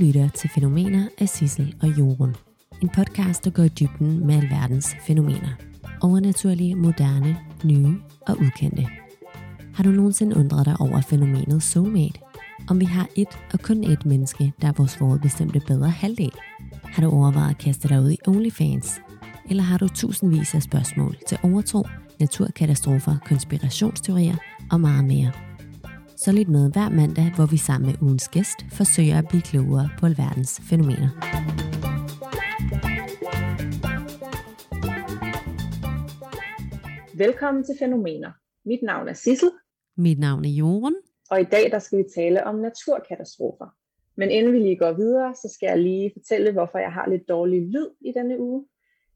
[0.00, 2.36] lytter til Fænomener af Sissel og Jorun.
[2.82, 5.48] En podcast, der går i dybden med alverdens fænomener.
[6.02, 8.86] Overnaturlige, moderne, nye og ukendte.
[9.74, 12.20] Har du nogensinde undret dig over fænomenet soulmate?
[12.68, 16.32] Om vi har et og kun et menneske, der er vores forudbestemte bedre halvdel?
[16.84, 19.00] Har du overvejet at kaste dig ud i OnlyFans?
[19.50, 21.86] Eller har du tusindvis af spørgsmål til overtro,
[22.20, 24.36] naturkatastrofer, konspirationsteorier
[24.70, 25.49] og meget mere?
[26.24, 29.88] Så lidt med hver mandag, hvor vi sammen med ugens gæst forsøger at blive klogere
[29.98, 31.10] på alverdens fænomener.
[37.24, 38.32] Velkommen til Fænomener.
[38.64, 39.50] Mit navn er Sissel,
[39.96, 40.94] Mit navn er Jorun.
[41.30, 43.68] og i dag der skal vi tale om naturkatastrofer.
[44.16, 47.28] Men inden vi lige går videre, så skal jeg lige fortælle, hvorfor jeg har lidt
[47.28, 48.66] dårlig lyd i denne uge.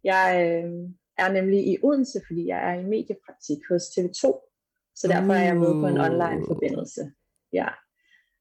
[0.05, 0.71] Jeg øh,
[1.19, 4.51] er nemlig i Odense, fordi jeg er i mediepraktik hos TV2.
[4.95, 6.05] Så derfor er jeg med på en Uh.
[6.05, 7.01] online forbindelse.
[7.53, 7.67] Ja.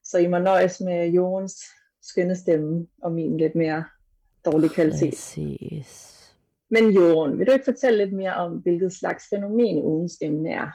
[0.03, 1.63] Så I må nøjes med Jorens
[2.01, 3.83] skønne stemme og min lidt mere
[4.45, 5.09] dårlige kvalitet.
[5.13, 6.09] Præcis.
[6.69, 10.67] Men Joren, vil du ikke fortælle lidt mere om, hvilket slags fænomen ugens emne er?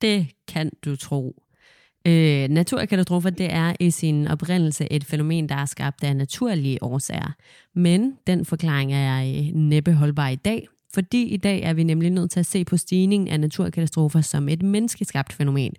[0.00, 1.42] Det kan du tro.
[2.06, 7.32] Øh, naturkatastrofer, det er i sin oprindelse et fænomen, der er skabt af naturlige årsager.
[7.74, 12.30] Men den forklaring er næppe holdbar i dag, fordi i dag er vi nemlig nødt
[12.30, 15.72] til at se på stigningen af naturkatastrofer som et menneskeskabt fænomen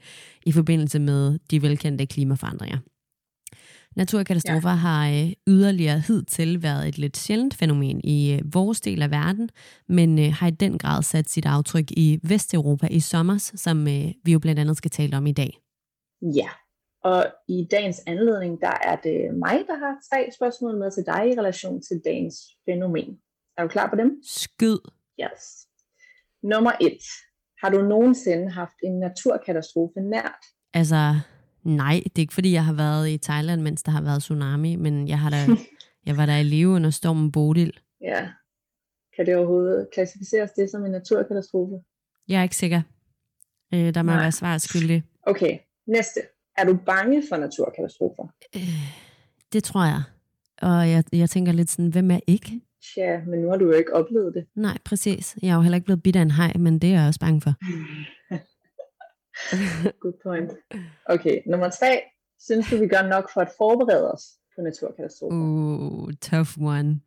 [0.45, 2.77] i forbindelse med de velkendte klimaforandringer.
[3.95, 4.75] Naturkatastrofer ja.
[4.75, 9.49] har øh, yderligere hidtil været et lidt sjældent fænomen i øh, vores del af verden,
[9.87, 13.85] men øh, har i den grad sat sit aftryk i Vesteuropa i sommer, som
[14.25, 15.51] vi jo blandt andet skal tale om i dag.
[16.21, 16.49] Ja,
[17.03, 21.21] og i dagens anledning, der er det mig, der har tre spørgsmål med til dig
[21.31, 23.17] i relation til dagens fænomen.
[23.57, 24.09] Er du klar på dem?
[24.23, 24.77] Skyd.
[25.23, 25.67] Yes.
[26.43, 26.99] Nummer et.
[27.63, 30.43] Har du nogensinde haft en naturkatastrofe nært?
[30.73, 31.19] Altså,
[31.63, 34.75] nej, det er ikke fordi, jeg har været i Thailand, mens der har været tsunami,
[34.75, 35.37] men jeg, har da,
[36.07, 37.79] jeg var der i live under stormen Bodil.
[38.01, 38.29] Ja.
[39.15, 41.75] Kan det overhovedet klassificeres det som en naturkatastrofe?
[42.27, 42.81] Jeg er ikke sikker.
[43.73, 44.21] Øh, der må Nej.
[44.21, 45.03] være svar skyldig.
[45.23, 46.19] Okay, næste.
[46.57, 48.27] Er du bange for naturkatastrofer?
[48.55, 48.61] Øh,
[49.53, 50.01] det tror jeg.
[50.61, 52.61] Og jeg, jeg tænker lidt sådan, hvem er ikke?
[52.81, 54.45] Tja, men nu har du jo ikke oplevet det.
[54.55, 55.37] Nej, præcis.
[55.41, 57.19] Jeg er jo heller ikke blevet bidt af en hej, men det er jeg også
[57.19, 57.53] bange for.
[60.01, 60.51] Good point.
[61.05, 62.01] Okay, nummer tre.
[62.39, 64.23] Synes du, vi gør nok for at forberede os
[64.55, 65.37] på naturkatastrofer?
[65.37, 66.99] Uh, tough one.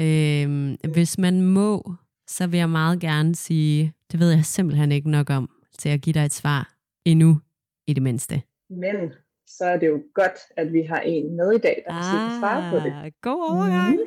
[0.00, 1.94] Øhm, hvis man må,
[2.26, 6.00] så vil jeg meget gerne sige, det ved jeg simpelthen ikke nok om, til at
[6.00, 6.74] give dig et svar
[7.04, 7.40] endnu,
[7.86, 8.42] i det mindste.
[8.70, 9.12] Men
[9.46, 12.40] så er det jo godt, at vi har en med i dag, der måske kan
[12.40, 12.92] svare på det.
[12.92, 13.98] Ah, God overgang.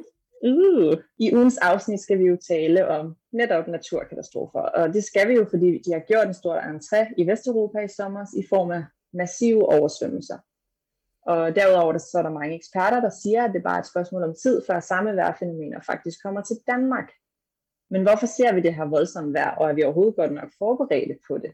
[0.43, 0.97] Uh.
[1.19, 5.45] I ugens afsnit skal vi jo tale om netop naturkatastrofer, og det skal vi jo,
[5.49, 9.65] fordi de har gjort en stor entré i Vesteuropa i sommer i form af massive
[9.69, 10.37] oversvømmelser.
[11.25, 14.23] Og derudover så er der mange eksperter, der siger, at det bare er et spørgsmål
[14.23, 17.11] om tid, før samme vejrfænomener faktisk kommer til Danmark.
[17.89, 21.17] Men hvorfor ser vi det her voldsomme vejr, og er vi overhovedet godt nok forberedte
[21.27, 21.51] på det?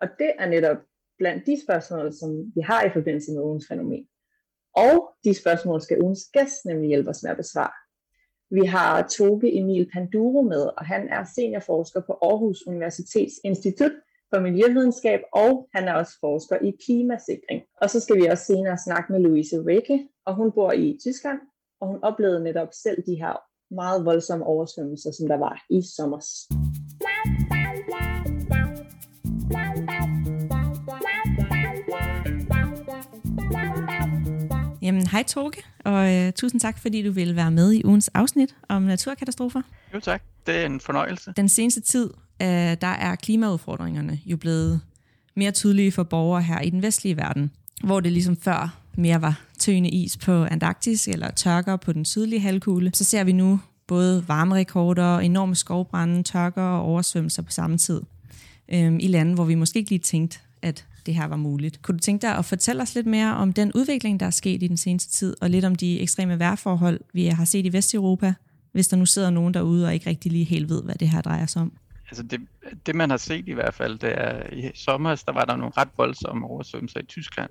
[0.00, 0.76] Og det er netop
[1.18, 4.08] blandt de spørgsmål, som vi har i forbindelse med ugens fænomen.
[4.76, 7.85] Og de spørgsmål skal ugens gæst nemlig hjælpe os med at besvare.
[8.50, 13.92] Vi har Toge Emil Panduro med, og han er seniorforsker på Aarhus Universitets Institut
[14.34, 17.62] for Miljøvidenskab, og han er også forsker i klimasikring.
[17.82, 21.38] Og så skal vi også senere snakke med Louise Rikke, og hun bor i Tyskland,
[21.80, 23.36] og hun oplevede netop selv de her
[23.74, 26.20] meget voldsomme oversvømmelser, som der var i sommer.
[34.86, 35.52] Jamen, hej Toge,
[35.84, 39.62] og øh, tusind tak, fordi du vil være med i ugens afsnit om naturkatastrofer.
[39.94, 41.32] Jo tak, det er en fornøjelse.
[41.36, 42.10] Den seneste tid,
[42.42, 42.48] øh,
[42.80, 44.80] der er klimaudfordringerne jo blevet
[45.36, 47.50] mere tydelige for borgere her i den vestlige verden,
[47.84, 52.40] hvor det ligesom før mere var tøende is på Antarktis eller tørker på den sydlige
[52.40, 52.90] halvkugle.
[52.94, 58.00] Så ser vi nu både varmerekorder, enorme skovbrænde, tørker og oversvømmelser på samme tid
[58.68, 61.82] øh, i lande, hvor vi måske ikke lige tænkte, at det her var muligt.
[61.82, 64.62] Kunne du tænke dig at fortælle os lidt mere om den udvikling, der er sket
[64.62, 68.34] i den seneste tid, og lidt om de ekstreme vejrforhold, vi har set i Vesteuropa,
[68.72, 71.20] hvis der nu sidder nogen derude og ikke rigtig lige helt ved, hvad det her
[71.20, 71.72] drejer sig om?
[72.08, 72.40] Altså det,
[72.86, 75.72] det man har set i hvert fald, det er i sommer, der var der nogle
[75.76, 77.50] ret voldsomme oversvømmelser i Tyskland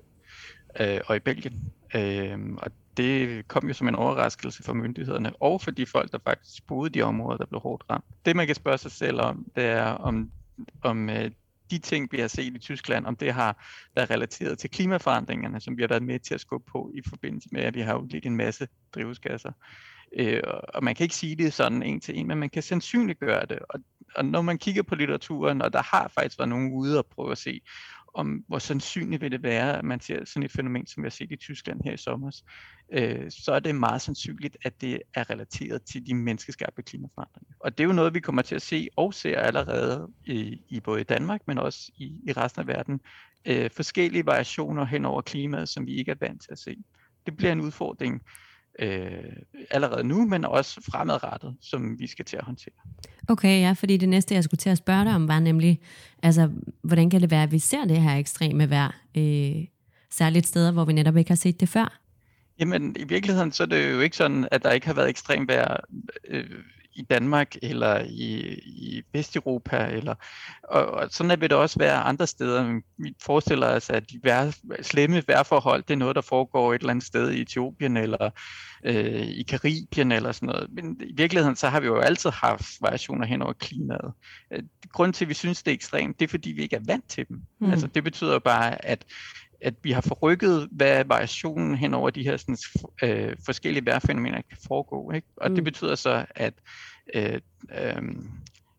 [0.80, 1.72] øh, og i Belgien.
[1.94, 6.18] Øh, og det kom jo som en overraskelse for myndighederne, og for de folk, der
[6.24, 8.04] faktisk boede i de områder, der blev hårdt ramt.
[8.24, 10.30] Det man kan spørge sig selv om, det er om,
[10.82, 11.30] om øh,
[11.70, 15.76] de ting, vi har set i Tyskland, om det har været relateret til klimaforandringerne, som
[15.76, 18.26] vi har været med til at skubbe på i forbindelse med, at vi har udledt
[18.26, 19.52] en masse drivhusgasser.
[20.18, 20.42] Øh,
[20.74, 23.58] og man kan ikke sige det sådan en til en, men man kan sandsynliggøre det.
[23.68, 23.80] Og,
[24.16, 27.32] og når man kigger på litteraturen, og der har faktisk været nogen ude og prøve
[27.32, 27.60] at se,
[28.16, 31.10] om hvor sandsynligt vil det være, at man ser sådan et fænomen, som vi har
[31.10, 32.40] set i Tyskland her i sommer,
[32.92, 37.54] øh, så er det meget sandsynligt, at det er relateret til de menneskeskabte klimaforandringer.
[37.60, 40.80] Og det er jo noget, vi kommer til at se og ser allerede i, i
[40.80, 43.00] både Danmark, men også i, i resten af verden.
[43.46, 46.76] Øh, forskellige variationer hen over klimaet, som vi ikke er vant til at se.
[47.26, 48.22] Det bliver en udfordring
[48.78, 49.10] øh,
[49.70, 52.74] allerede nu, men også fremadrettet, som vi skal til at håndtere.
[53.28, 55.80] Okay, ja, fordi det næste, jeg skulle til at spørge dig om, var nemlig,
[56.22, 56.50] altså,
[56.82, 59.64] hvordan kan det være, at vi ser det her ekstreme vejr, øh,
[60.10, 62.00] særligt steder, hvor vi netop ikke har set det før?
[62.58, 65.48] Jamen, i virkeligheden så er det jo ikke sådan, at der ikke har været ekstrem
[65.48, 65.76] vejr
[66.28, 66.50] øh,
[66.96, 69.86] i Danmark eller i, i Vesteuropa.
[69.86, 70.14] Eller,
[70.62, 72.80] og, og sådan er det også være andre steder.
[72.98, 76.90] Vi forestiller os, at de vær, slemme vejrforhold, det er noget, der foregår et eller
[76.90, 78.30] andet sted i Etiopien eller
[78.84, 80.68] øh, i Karibien eller sådan noget.
[80.72, 84.12] Men i virkeligheden så har vi jo altid haft variationer hen over klimaet.
[84.50, 84.62] Øh,
[84.92, 87.08] grunden til, at vi synes, det er ekstremt, det er, fordi vi ikke er vant
[87.08, 87.42] til dem.
[87.60, 87.70] Mm.
[87.70, 89.04] Altså, det betyder bare, at
[89.60, 92.58] at vi har forrykket, hvad variationen hen over de her sådan,
[93.02, 95.12] øh, forskellige vejrfænomener kan foregå.
[95.12, 95.26] Ikke?
[95.36, 95.54] Og mm.
[95.54, 96.54] det betyder så, at
[97.14, 97.40] øh,
[97.78, 98.02] øh,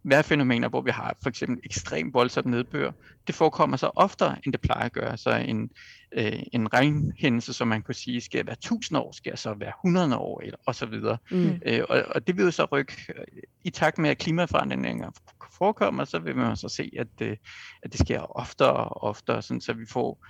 [0.04, 2.92] vejrfænomener, hvor vi har for eksempel ekstremt voldsomt nedbør,
[3.28, 5.18] det forekommer så oftere, end det plejer at gøre.
[5.18, 5.70] Så en,
[6.12, 10.18] øh, en regnhændelse, som man kunne sige, skal være 1000 år, skal så være 100
[10.18, 11.18] år, eller, og så videre.
[11.32, 11.62] Mm.
[11.66, 12.94] Øh, og, og det vil jo så rykke,
[13.64, 15.12] i takt med at klimaforandringer
[15.58, 17.40] forekommer, så vil man så se, at, det,
[17.84, 20.26] at det sker oftere og oftere, sådan, så vi får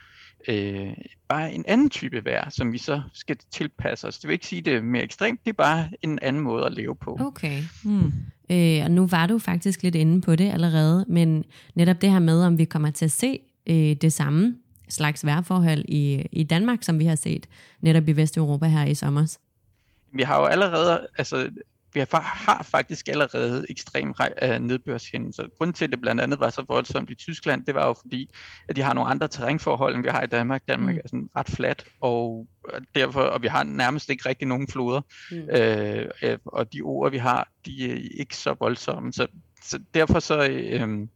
[0.47, 0.93] øh,
[1.27, 4.19] bare en anden type vejr, som vi så skal tilpasse os.
[4.19, 6.73] Det vil ikke sige, det er mere ekstremt, det er bare en anden måde at
[6.73, 7.17] leve på.
[7.21, 7.63] Okay.
[7.83, 8.13] Hmm.
[8.51, 11.43] Øh, og nu var du faktisk lidt inde på det allerede, men
[11.75, 14.55] netop det her med, om vi kommer til at se øh, det samme
[14.89, 17.47] slags vejrforhold i, i Danmark, som vi har set
[17.81, 19.37] netop i Vesteuropa her i sommer.
[20.11, 21.49] Vi har jo allerede, altså
[21.97, 24.13] vi har, har faktisk allerede ekstrem
[24.43, 25.43] uh, nedbørshændelser.
[25.57, 28.29] Grunden til, at det blandt andet var så voldsomt i Tyskland, det var jo fordi,
[28.69, 30.61] at de har nogle andre terrænforhold, end vi har i Danmark.
[30.67, 31.01] Danmark mm.
[31.03, 32.47] er sådan ret fladt, og
[32.95, 35.01] derfor, og vi har nærmest ikke rigtig nogen floder.
[35.31, 36.29] Mm.
[36.31, 39.13] Uh, og de ord, vi har, de er ikke så voldsomme.
[39.13, 39.27] Så,
[39.63, 40.49] så derfor så...
[40.83, 41.07] Uh,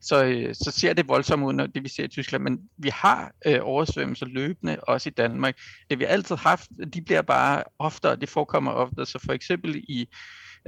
[0.00, 2.42] så, øh, så ser det voldsomt ud, når det vi ser i Tyskland.
[2.42, 5.56] Men vi har øh, oversvømmelser løbende, også i Danmark.
[5.90, 9.06] Det vi altid har haft, de bliver bare oftere, det forekommer ofte.
[9.06, 10.08] Så for eksempel i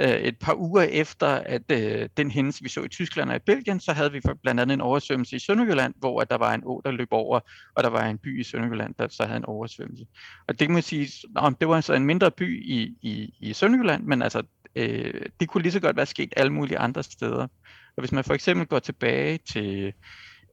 [0.00, 3.38] øh, et par uger efter, at øh, den hændelse, vi så i Tyskland og i
[3.46, 6.62] Belgien, så havde vi blandt andet en oversvømmelse i Sønderjylland, hvor at der var en
[6.64, 7.40] å, der løb over,
[7.74, 10.06] og der var en by i Sønderjylland, der så havde en oversvømmelse.
[10.48, 13.52] Og det kan man sige, nå, det var så en mindre by i, i, i
[13.52, 14.42] Sønderjylland, men altså,
[14.76, 17.46] øh, det kunne lige så godt være sket alle mulige andre steder.
[17.96, 19.92] Og hvis man for eksempel går tilbage til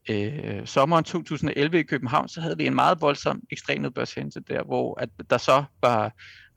[0.10, 5.00] øh, sommeren 2011 i København, så havde vi en meget voldsom ekstrem nedbørshændelse der, hvor
[5.02, 6.14] at der så var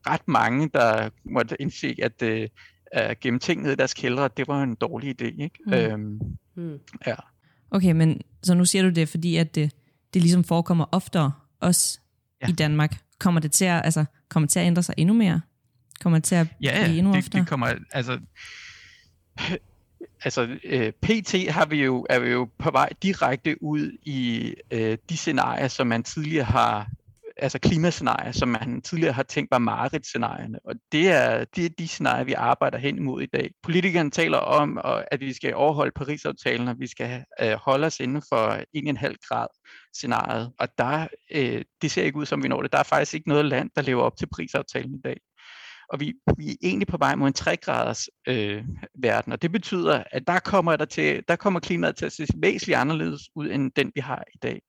[0.07, 2.47] ret mange, der måtte indse, at øh,
[2.91, 5.43] at gemme ting ned i deres kældre, det var en dårlig idé.
[5.43, 5.59] Ikke?
[5.67, 5.73] Mm.
[5.73, 6.19] Øhm,
[6.55, 6.79] mm.
[7.07, 7.15] Ja.
[7.71, 9.71] Okay, men så nu siger du det, fordi at det,
[10.13, 11.99] det ligesom forekommer oftere, også
[12.41, 12.47] ja.
[12.47, 12.97] i Danmark.
[13.19, 15.41] Kommer det til at, altså, kommer det til at ændre sig endnu mere?
[16.01, 17.41] Kommer det til at ja, blive endnu det, oftere?
[17.41, 18.19] det kommer, altså,
[20.23, 24.97] altså øh, PT har vi jo, er vi jo på vej direkte ud i øh,
[25.09, 26.87] de scenarier, som man tidligere har,
[27.37, 30.59] altså klimascenarier, som man tidligere har tænkt var Marit-scenarierne.
[30.65, 33.51] Og det er, det er de scenarier, vi arbejder hen imod i dag.
[33.63, 38.21] Politikerne taler om, at vi skal overholde Paris-aftalen, og vi skal øh, holde os inden
[38.29, 39.47] for 1,5 grad
[39.93, 40.51] scenariet.
[40.59, 42.71] Og der, øh, det ser ikke ud som vi når det.
[42.71, 45.17] Der er faktisk ikke noget land, der lever op til Paris-aftalen i dag
[45.91, 48.63] og vi, vi er egentlig på vej mod en 3-graders øh,
[48.99, 52.27] verden, og det betyder, at der kommer, der, til, der kommer klimaet til at se
[52.37, 54.61] væsentligt anderledes ud, end den vi har i dag.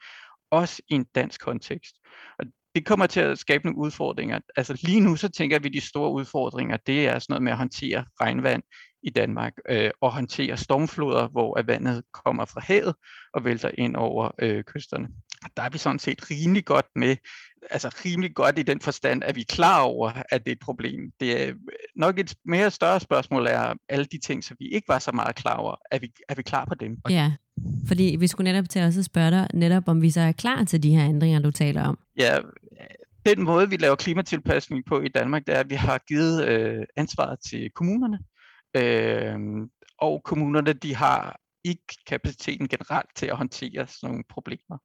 [0.50, 1.95] Også i en dansk kontekst.
[2.38, 4.41] Og det kommer til at skabe nogle udfordringer.
[4.57, 7.52] Altså lige nu, så tænker vi, at de store udfordringer, det er sådan noget med
[7.52, 8.62] at håndtere regnvand
[9.02, 12.95] i Danmark, øh, og håndtere stormfloder, hvor vandet kommer fra havet
[13.35, 15.09] og vælter ind over øh, kysterne.
[15.57, 17.17] Der er vi sådan set rimelig godt med,
[17.71, 20.61] altså rimelig godt i den forstand, at vi er klar over, at det er et
[20.61, 21.12] problem.
[21.21, 21.54] Det er
[21.97, 25.37] nok et mere større spørgsmål er alle de ting, som vi ikke var så meget
[25.37, 25.75] klar over.
[25.90, 26.97] Er vi, er vi klar på dem?
[27.11, 27.33] Ja,
[27.87, 30.64] fordi vi skulle netop til også at spørge dig, netop om vi så er klar
[30.64, 31.99] til de her ændringer, du taler om.
[32.19, 32.38] Ja,
[33.26, 36.85] den måde, vi laver klimatilpasning på i Danmark, det er, at vi har givet øh,
[36.97, 38.19] ansvaret til kommunerne.
[38.76, 39.38] Øh,
[39.99, 44.78] og kommunerne, de har ikke kapaciteten generelt til at håndtere sådan nogle problemer.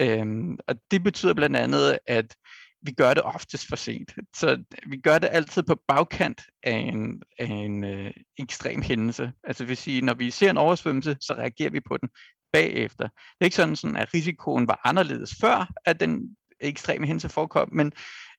[0.00, 2.36] Øhm, og det betyder blandt andet, at
[2.82, 4.14] vi gør det oftest for sent.
[4.36, 9.32] Så vi gør det altid på bagkant af en, af en øh, ekstrem hændelse.
[9.44, 12.08] Altså vil sige, når vi ser en oversvømmelse, så reagerer vi på den
[12.52, 13.04] bagefter.
[13.04, 17.68] Det er ikke sådan, sådan at risikoen var anderledes før, at den ekstreme hændelse forekom,
[17.72, 17.92] men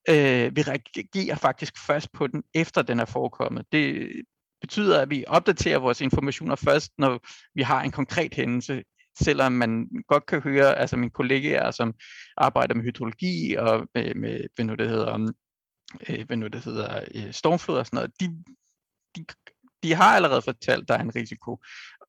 [0.10, 3.66] øh, vi reagerer faktisk først på den, efter den er forekommet.
[3.72, 4.12] Det
[4.62, 7.20] betyder, at vi opdaterer vores informationer først, når
[7.56, 8.84] vi har en konkret hændelse
[9.20, 11.94] selvom man godt kan høre, altså mine kollegaer, som
[12.38, 15.32] arbejder med hydrologi og med, med hvad nu det hedder,
[16.10, 18.44] øh, hvad nu det hedder, øh, stormflod og sådan noget, de,
[19.16, 19.26] de,
[19.84, 21.64] de har allerede fortalt, der er en risiko.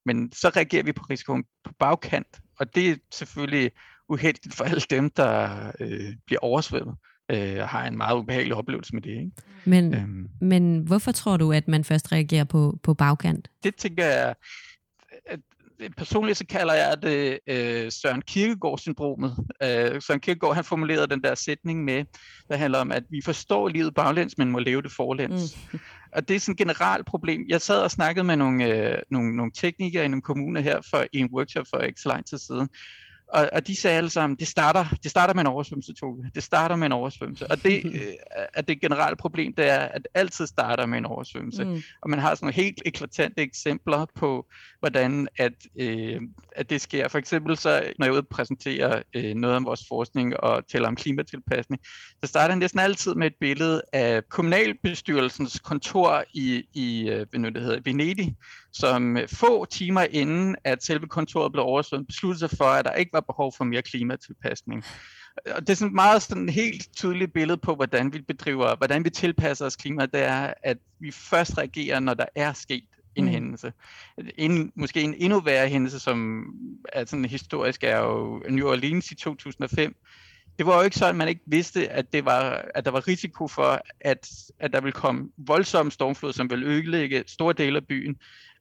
[0.05, 3.71] Men så reagerer vi på risikoen på bagkant, og det er selvfølgelig
[4.09, 6.97] uheldigt for alle dem, der øh, bliver oversvømmet
[7.31, 9.11] øh, har en meget ubehagelig oplevelse med det.
[9.11, 9.31] Ikke?
[9.65, 13.51] Men, øhm, men hvorfor tror du, at man først reagerer på, på bagkant?
[13.65, 14.35] Det tænker jeg,
[15.97, 19.37] personligt så kalder jeg det øh, Søren Kierkegaard-syndromet.
[19.63, 22.05] Øh, Søren Kierkegaard han formulerede den der sætning med,
[22.49, 25.57] der handler om, at vi forstår livet baglæns, men må leve det forlæns.
[25.73, 25.79] Mm.
[26.13, 27.47] Og det er sådan et generelt problem.
[27.49, 31.05] Jeg sad og snakkede med nogle, øh, nogle, nogle teknikere i nogle kommuner her for
[31.13, 32.69] i en workshop for ikke så lang tid siden,
[33.29, 36.31] og, og de sagde alle sammen, det starter, det starter med en oversvømmelse, Tove.
[36.35, 37.51] Det starter med en oversvømmelse.
[37.51, 38.01] Og det, øh,
[38.55, 41.65] at det generelle problem, det er, at det altid starter med en oversvømmelse.
[41.65, 41.83] Mm.
[42.03, 44.47] Og man har sådan nogle helt eklatante eksempler på,
[44.81, 46.21] hvordan at, øh,
[46.53, 47.09] at det sker.
[47.09, 50.89] For eksempel så, når jeg ude og præsentere øh, noget om vores forskning og taler
[50.89, 51.81] om klimatilpasning,
[52.25, 57.41] så starter det næsten altid med et billede af kommunalbestyrelsens kontor i, i øh, hvad
[57.41, 58.37] nu det hedder, Venedig,
[58.79, 63.13] som få timer inden, at selve kontoret blev oversvømmet, besluttede sig for, at der ikke
[63.13, 64.85] var behov for mere klimatilpasning.
[65.55, 69.11] Og det er sådan meget sådan helt tydeligt billede på, hvordan vi bedriver, hvordan vi
[69.11, 73.31] tilpasser os klima, det er, at vi først reagerer, når der er sket en mm.
[73.31, 73.73] hændelse.
[74.39, 76.47] En, måske en endnu værre hændelse, som
[76.93, 79.97] er sådan historisk, er jo New Orleans i 2005,
[80.59, 83.09] det var jo ikke sådan, at man ikke vidste, at, det var, at der var
[83.09, 87.87] risiko for, at, at der ville komme voldsomme stormflod, som ville ødelægge store dele af
[87.87, 88.17] byen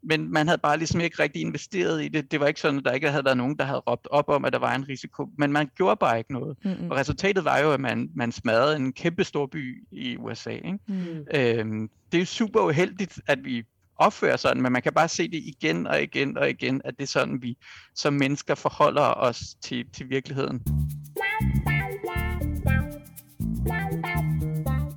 [0.08, 2.32] men man havde bare ligesom ikke rigtig investeret i det.
[2.32, 4.46] Det var ikke sådan, at der ikke havde været nogen, der havde råbt op om,
[4.46, 6.58] at der var en risiko, men man gjorde bare ikke noget.
[6.64, 6.92] Mm-hmm.
[6.92, 10.50] Og resultatet var jo, at man, man smadrede en kæmpe stor by i USA.
[10.50, 10.80] Ikke?
[10.88, 11.26] Mm.
[11.34, 13.64] Øhm, det er jo super uheldigt, at vi
[13.98, 17.04] opfører sådan, men man kan bare se det igen og igen og igen, at det
[17.04, 17.58] er sådan, vi
[17.96, 20.62] som mennesker forholder os til, til virkeligheden.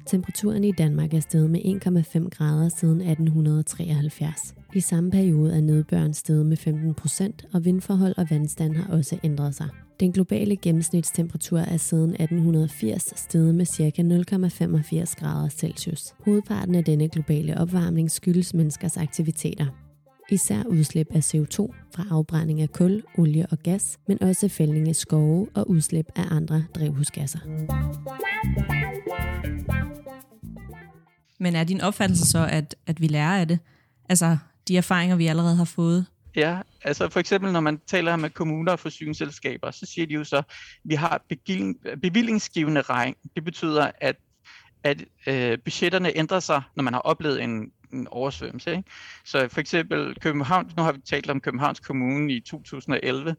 [0.07, 4.55] Temperaturen i Danmark er steget med 1,5 grader siden 1873.
[4.75, 9.19] I samme periode er nedbøren steget med 15 procent, og vindforhold og vandstand har også
[9.25, 9.69] ændret sig.
[10.01, 14.03] Den globale gennemsnitstemperatur er siden 1880 steget med ca.
[14.03, 16.15] 0,85 grader Celsius.
[16.25, 19.88] Hovedparten af denne globale opvarmning skyldes menneskers aktiviteter.
[20.31, 24.97] Især udslip af CO2 fra afbrænding af kul, olie og gas, men også fældning af
[24.97, 27.39] skove og udslip af andre drivhusgasser.
[31.39, 33.59] Men er din opfattelse så, at, at vi lærer af det?
[34.09, 34.37] Altså
[34.69, 36.07] de erfaringer, vi allerede har fået?
[36.37, 40.25] Ja, altså for eksempel når man taler med kommuner og forsyningsselskaber, så siger de jo
[40.25, 40.45] så, at
[40.85, 41.23] vi har
[42.03, 43.15] bevillingsgivende regn.
[43.37, 44.17] Det betyder, at,
[44.85, 47.71] at øh, budgetterne ændrer sig, når man har oplevet en, en
[48.11, 48.71] oversvømmelse.
[48.71, 48.91] Ikke?
[49.25, 53.37] Så for eksempel København, nu har vi talt om Københavns Kommune i 2011,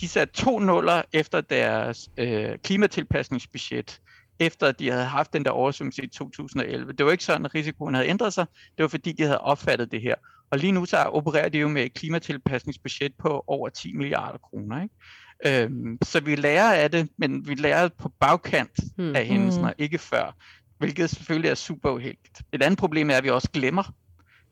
[0.00, 4.00] de satte to nuller efter deres øh, klimatilpasningsbudget
[4.40, 6.92] efter at de havde haft den der oversvømmelse i 2011.
[6.92, 8.46] Det var ikke sådan, at risikoen havde ændret sig.
[8.76, 10.14] Det var fordi, de havde opfattet det her.
[10.50, 14.82] Og lige nu så opererer de jo med et klimatilpasningsbudget på over 10 milliarder kroner.
[14.82, 14.94] Ikke?
[15.46, 19.16] Øhm, så vi lærer af det, men vi lærer på bagkant hmm.
[19.16, 20.36] af hændelsen, og ikke før.
[20.80, 22.42] Hvilket selvfølgelig er super uheldigt.
[22.52, 23.94] Et andet problem er, at vi også glemmer.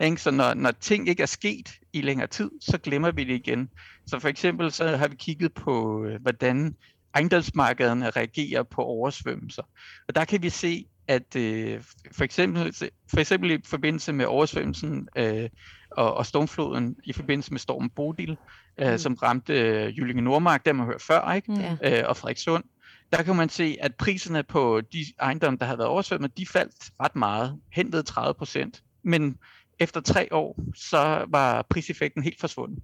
[0.00, 0.16] Ikke?
[0.16, 3.70] Så når, når ting ikke er sket i længere tid, så glemmer vi det igen.
[4.06, 6.76] Så for eksempel så har vi kigget på, øh, hvordan
[7.14, 9.62] ejendomsmarkederne reagerer på oversvømmelser.
[10.08, 11.82] Og der kan vi se, at øh,
[12.12, 12.74] for, eksempel,
[13.10, 15.48] for eksempel i forbindelse med oversvømmelsen øh,
[15.90, 18.36] og, og stormfloden i forbindelse med stormen Bodil,
[18.78, 18.98] øh, mm.
[18.98, 21.52] som ramte øh, Jyllinge Nordmark, der man hørt før, ikke?
[21.52, 21.88] Mm.
[21.88, 22.64] Øh, og Frederikssund,
[23.12, 26.90] der kan man se, at priserne på de ejendomme, der havde været oversvømmet, de faldt
[27.02, 28.82] ret meget, hen ved 30 procent.
[29.02, 29.38] Men
[29.78, 32.82] efter tre år, så var priseffekten helt forsvundet.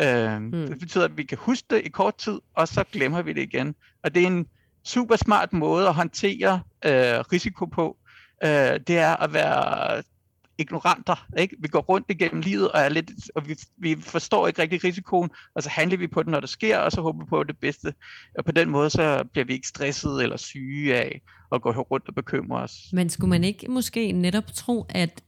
[0.00, 0.50] Øh, mm.
[0.52, 3.42] Det betyder, at vi kan huske det i kort tid, og så glemmer vi det
[3.42, 3.74] igen.
[4.02, 4.46] Og det er en
[4.84, 7.96] super smart måde at håndtere øh, risiko på.
[8.44, 10.02] Øh, det er at være
[10.58, 11.26] ignoranter.
[11.38, 11.56] Ikke?
[11.58, 15.30] Vi går rundt igennem livet, og, er lidt, og vi, vi forstår ikke rigtig risikoen,
[15.54, 17.58] og så handler vi på det, når det sker, og så håber vi på det
[17.58, 17.94] bedste.
[18.38, 21.20] Og på den måde, så bliver vi ikke stresset eller syge af
[21.52, 22.78] at gå rundt og bekymre os.
[22.92, 25.22] Men skulle man ikke måske netop tro, at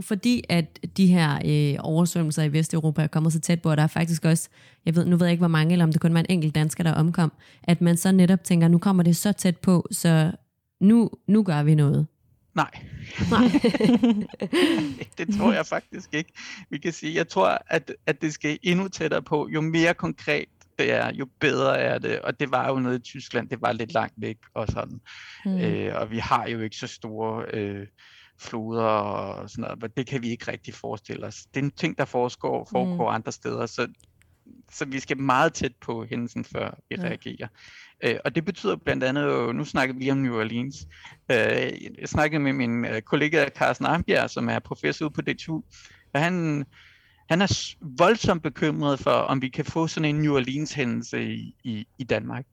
[0.00, 3.82] fordi at de her øh, oversvømmelser i Vesteuropa er kommet så tæt på, og der
[3.82, 4.48] er faktisk også,
[4.86, 6.54] jeg ved, nu ved jeg ikke hvor mange, eller om det kun var en enkelt
[6.54, 10.32] dansker, der omkom, at man så netop tænker, nu kommer det så tæt på, så
[10.80, 12.06] nu, nu gør vi noget.
[12.56, 12.70] Nej.
[13.30, 13.48] Nej.
[15.18, 16.32] det tror jeg faktisk ikke.
[16.70, 19.48] Vi kan sige, jeg tror, at, at det skal endnu tættere på.
[19.48, 20.48] Jo mere konkret
[20.78, 22.20] det er, jo bedre er det.
[22.20, 25.00] Og det var jo noget i Tyskland, det var lidt langt væk og sådan.
[25.44, 25.58] Mm.
[25.58, 27.44] Øh, og vi har jo ikke så store...
[27.52, 27.86] Øh,
[28.40, 31.46] floder og sådan noget, men det kan vi ikke rigtig forestille os.
[31.54, 33.14] Det er en ting, der foregår, foregår mm.
[33.14, 33.88] andre steder, så
[34.72, 37.02] så vi skal meget tæt på hændelsen, før vi ja.
[37.02, 37.48] reagerer.
[38.04, 40.76] Øh, og det betyder blandt andet, jo, nu snakker vi lige om New Orleans.
[41.30, 41.38] Øh,
[42.00, 45.62] jeg snakkede med min øh, kollega Carsten Armbjerg, som er professor ude på DTU,
[46.14, 46.64] og han,
[47.30, 51.86] han er voldsomt bekymret for, om vi kan få sådan en New Orleans-hændelse i, i,
[51.98, 52.44] i Danmark.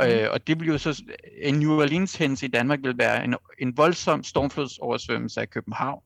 [0.00, 0.06] Mm.
[0.06, 1.02] Øh, og det vil jo så,
[1.42, 6.02] en New Orleans-hændelse i Danmark vil være en, en voldsom stormflodsoversvømmelse af København.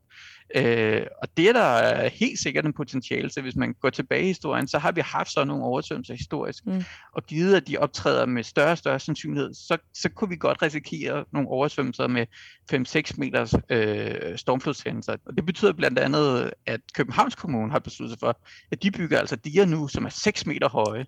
[0.54, 4.26] Øh, og det er der helt sikkert en potentiale til, hvis man går tilbage i
[4.26, 6.66] historien, så har vi haft sådan nogle oversvømmelser historisk.
[6.66, 6.82] Mm.
[7.12, 10.62] Og givet at de optræder med større og større sandsynlighed, så, så kunne vi godt
[10.62, 12.26] risikere nogle oversvømmelser med
[12.72, 15.16] 5-6 meters øh, stormflodshændelser.
[15.26, 18.40] Og det betyder blandt andet, at Københavns Kommune har besluttet sig for,
[18.70, 21.06] at de bygger altså diger nu, som er 6 meter høje.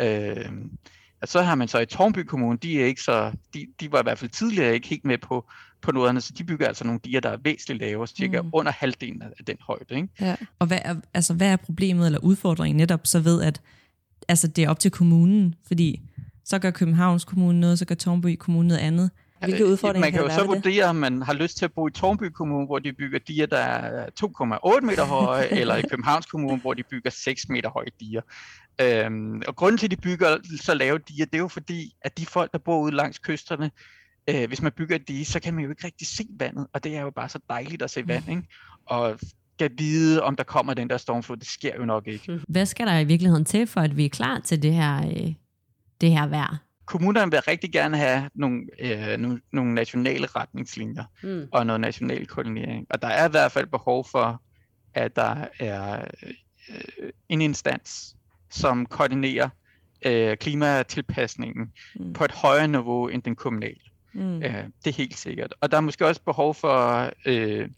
[0.00, 0.50] Øh,
[1.24, 4.00] at så har man så i Tornby Kommune, de, er ikke så, de, de var
[4.00, 5.50] i hvert fald tidligere ikke helt med på,
[5.82, 8.50] på noderne, så de bygger altså nogle diger, der er væsentligt lavere, cirka mm.
[8.52, 9.94] under halvdelen af den højde.
[9.94, 10.08] Ikke?
[10.20, 10.36] Ja.
[10.58, 13.60] Og hvad er, altså, hvad er problemet eller udfordringen netop så ved, at
[14.28, 15.54] altså, det er op til kommunen?
[15.66, 16.00] Fordi
[16.44, 19.10] så gør Københavns Kommune noget, så gør Tornby Kommune noget andet.
[19.44, 21.88] Hvilke udfordringer Man kan, kan jo så vurdere, om man har lyst til at bo
[21.88, 26.26] i Tornby Kommune, hvor de bygger diger, der er 2,8 meter høje, eller i Københavns
[26.26, 28.20] Kommune, hvor de bygger 6 meter høje diger.
[28.80, 32.18] Øhm, og grunden til, at de bygger så lave diger, det er jo fordi, at
[32.18, 33.70] de folk, der bor ude langs kysterne,
[34.30, 36.96] øh, hvis man bygger dige, så kan man jo ikke rigtig se vandet, og det
[36.96, 38.08] er jo bare så dejligt at se mm.
[38.08, 38.42] vand, ikke?
[38.86, 39.18] Og
[39.54, 42.40] skal vide, om der kommer den der stormflod, det sker jo nok ikke.
[42.48, 45.34] Hvad skal der i virkeligheden til, for at vi er klar til det her, øh,
[46.00, 46.56] det her vejr?
[46.86, 51.48] Kommunerne vil rigtig gerne have nogle, øh, nogle, nogle nationale retningslinjer mm.
[51.52, 52.86] og noget national koordinering.
[52.90, 54.42] Og der er i hvert fald behov for,
[54.94, 56.04] at der er
[56.68, 58.16] øh, en instans,
[58.54, 59.48] som koordinerer
[60.06, 62.12] øh, klimatilpasningen mm.
[62.12, 63.80] på et højere niveau end den kommunale.
[64.12, 64.42] Mm.
[64.42, 65.54] Øh, det er helt sikkert.
[65.60, 67.68] Og der er måske også behov for øh,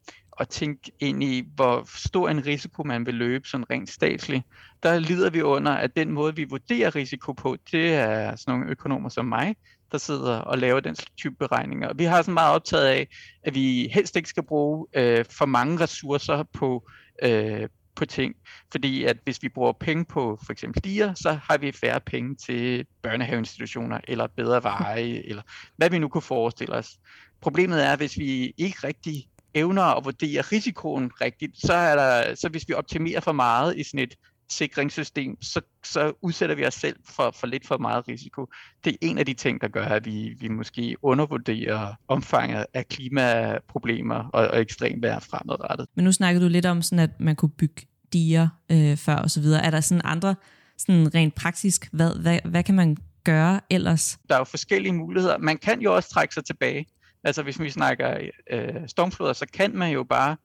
[0.40, 4.42] at tænke ind i, hvor stor en risiko man vil løbe sådan rent statsligt.
[4.82, 8.70] Der lider vi under, at den måde, vi vurderer risiko på, det er sådan nogle
[8.70, 9.56] økonomer som mig,
[9.92, 11.94] der sidder og laver den type beregninger.
[11.94, 13.08] Vi har så meget optaget af,
[13.42, 16.88] at vi helst ikke skal bruge øh, for mange ressourcer på,
[17.22, 18.34] øh, på ting.
[18.72, 22.34] Fordi at hvis vi bruger penge på for eksempel diger, så har vi færre penge
[22.34, 25.42] til børnehaveinstitutioner, eller bedre veje, eller
[25.76, 26.98] hvad vi nu kunne forestille os.
[27.40, 32.48] Problemet er, hvis vi ikke rigtig evner at vurdere risikoen rigtigt, så, er der, så
[32.48, 34.14] hvis vi optimerer for meget i sådan et
[34.50, 38.46] sikringssystem, så, så udsætter vi os selv for, for lidt for meget risiko.
[38.84, 42.88] Det er en af de ting, der gør, at vi, vi måske undervurderer omfanget af
[42.88, 45.86] klimaproblemer og, og ekstrem vejr fremadrettet.
[45.94, 49.30] Men nu snakkede du lidt om, sådan, at man kunne bygge diger øh, før og
[49.30, 49.64] så videre.
[49.64, 50.34] Er der sådan andre,
[50.78, 54.18] sådan rent praktisk, hvad, hvad, hvad kan man gøre ellers?
[54.28, 55.38] Der er jo forskellige muligheder.
[55.38, 56.86] Man kan jo også trække sig tilbage.
[57.24, 58.18] Altså hvis vi snakker
[58.50, 60.36] øh, stormfloder, så kan man jo bare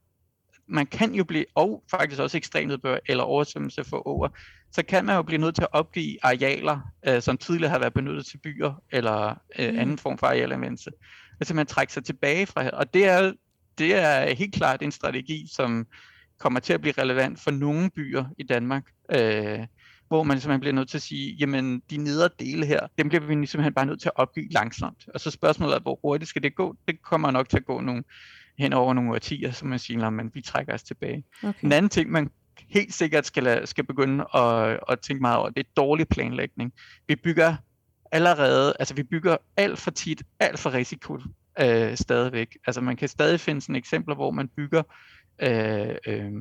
[0.68, 4.28] man kan jo blive, og faktisk også ekstremnedbør eller oversvømmelse for over,
[4.72, 7.94] så kan man jo blive nødt til at opgive arealer, øh, som tidligere har været
[7.94, 9.80] benyttet til byer eller øh, mm.
[9.80, 10.92] anden form for arealanvendelse.
[11.40, 13.34] Altså man trækker sig tilbage fra her, og det er,
[13.78, 15.88] det er helt klart en strategi, som
[16.40, 19.60] kommer til at blive relevant for nogle byer i Danmark, øh,
[20.08, 23.26] hvor man simpelthen bliver nødt til at sige, jamen de nedre dele her, dem bliver
[23.26, 25.10] vi simpelthen bare nødt til at opgive langsomt.
[25.14, 26.76] Og så spørgsmålet er, hvor hurtigt skal det gå?
[26.88, 28.04] Det kommer nok til at gå nogle
[28.62, 31.24] hen over nogle årtier, så man siger, at vi trækker os tilbage.
[31.44, 31.64] Okay.
[31.64, 32.30] En anden ting, man
[32.70, 36.74] helt sikkert skal, skal begynde at, at tænke meget over, det er dårlig planlægning.
[37.08, 37.56] Vi bygger
[38.12, 41.20] allerede, altså vi bygger alt for tit, alt for risiko
[41.62, 42.58] øh, stadigvæk.
[42.68, 44.84] Altså man kan stadig finde sådan eksempler, hvor man bygger
[45.42, 46.32] øh, øh,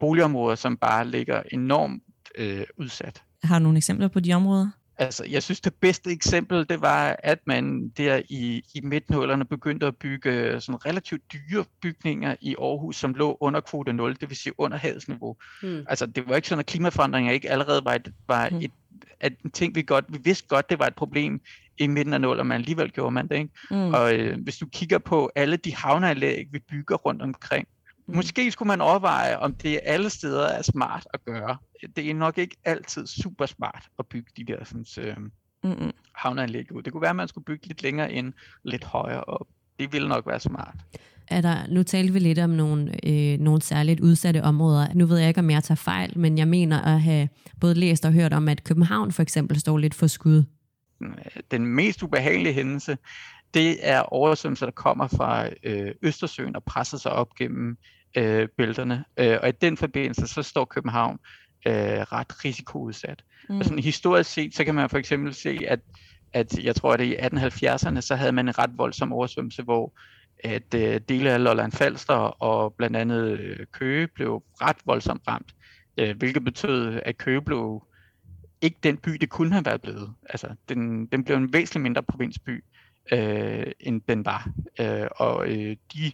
[0.00, 2.02] boligområder, som bare ligger enormt
[2.38, 3.22] øh, udsat.
[3.44, 4.70] Har du nogle eksempler på de områder?
[4.98, 9.86] Altså, jeg synes, det bedste eksempel, det var, at man der i, i midtnullerne begyndte
[9.86, 14.36] at bygge sådan relativt dyre bygninger i Aarhus, som lå under kvote 0, det vil
[14.36, 15.36] sige under havsniveau.
[15.62, 15.84] Mm.
[15.88, 18.56] Altså, det var ikke sådan, at klimaforandringer ikke allerede var et, var mm.
[18.56, 18.70] et
[19.20, 21.40] at ting, vi godt, vi vidste godt, det var et problem
[21.78, 23.50] i midten af nullerne, men alligevel gjorde man det, ikke?
[23.70, 23.94] Mm.
[23.94, 27.68] Og øh, hvis du kigger på alle de havneanlæg, vi bygger rundt omkring,
[28.06, 28.16] Mm.
[28.16, 31.56] Måske skulle man overveje, om det alle steder er smart at gøre.
[31.96, 35.16] Det er nok ikke altid super smart at bygge de der sådan, øh,
[35.64, 36.82] mm havneanlæg ud.
[36.82, 38.32] Det kunne være, at man skulle bygge lidt længere ind,
[38.64, 39.46] lidt højere op.
[39.78, 40.74] Det ville nok være smart.
[41.28, 44.94] Er der, nu talte vi lidt om nogle, øh, nogle særligt udsatte områder.
[44.94, 47.28] Nu ved jeg ikke, om jeg tager fejl, men jeg mener at have
[47.60, 50.44] både læst og hørt om, at København for eksempel står lidt for skud.
[51.50, 52.98] Den mest ubehagelige hændelse,
[53.54, 57.76] det er oversvømmelser, der kommer fra øh, Østersøen og presser sig op gennem
[58.16, 59.04] øh, bælterne.
[59.16, 61.18] Øh, og i den forbindelse, så står København
[61.66, 61.72] øh,
[62.12, 63.24] ret risikoudsat.
[63.48, 63.58] Mm.
[63.58, 65.80] Og sådan historisk set, så kan man for eksempel se, at,
[66.32, 69.92] at jeg tror, at i 1870'erne, så havde man en ret voldsom oversvømmelse, hvor
[70.44, 75.54] at øh, dele af Lolland Falster og blandt andet øh, Køge blev ret voldsomt ramt,
[75.98, 77.82] øh, hvilket betød, at Køge blev
[78.60, 80.14] ikke den by, det kunne have været blevet.
[80.28, 82.64] Altså, den, den blev en væsentlig mindre provinsby,
[83.12, 84.50] øh, end den var.
[84.80, 86.12] Øh, og øh, de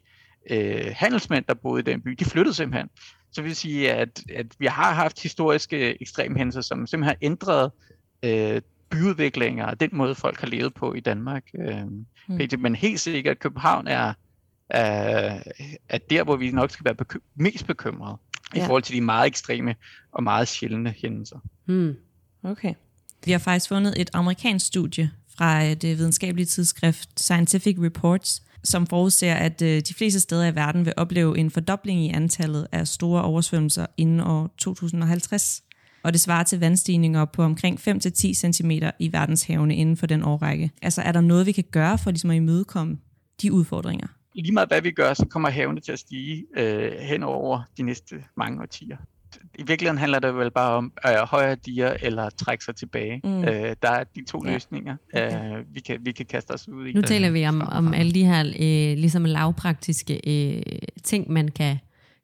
[0.50, 2.88] øh, handelsmænd, der boede i den by, de flyttede simpelthen.
[3.32, 7.70] Så vil sige, at, at vi har haft historiske ekstremhændelser, som simpelthen har ændret
[8.22, 11.42] øh, byudviklinger og den måde, folk har levet på i Danmark.
[11.54, 12.50] Øh, mm.
[12.58, 14.12] Men helt sikkert, at København er,
[14.70, 15.42] er,
[15.88, 18.16] er der, hvor vi nok skal være beky- mest bekymrede
[18.54, 18.62] ja.
[18.62, 19.74] i forhold til de meget ekstreme
[20.12, 21.38] og meget sjældne hændelser.
[21.66, 21.96] Mm.
[22.42, 22.74] Okay.
[23.24, 29.34] Vi har faktisk fundet et amerikansk studie fra det videnskabelige tidsskrift Scientific Reports, som forudser,
[29.34, 33.22] at øh, de fleste steder i verden vil opleve en fordobling i antallet af store
[33.22, 35.62] oversvømmelser inden år 2050.
[36.02, 40.70] Og det svarer til vandstigninger på omkring 5-10 cm i verdenshavene inden for den årrække.
[40.82, 42.98] Altså er der noget, vi kan gøre for ligesom at imødekomme
[43.42, 44.06] de udfordringer?
[44.34, 47.82] Lige meget hvad vi gør, så kommer havene til at stige øh, hen over de
[47.82, 48.96] næste mange årtier
[49.58, 53.20] i virkeligheden handler det vel bare om øh, højere diger eller trække sig tilbage.
[53.24, 53.44] Mm.
[53.44, 54.52] Øh, der er de to ja.
[54.52, 55.58] løsninger, okay.
[55.58, 56.92] øh, vi, kan, vi kan kaste os ud i.
[56.92, 60.62] Nu taler vi om, om alle de her øh, ligesom lavpraktiske øh,
[61.04, 61.76] ting, man kan,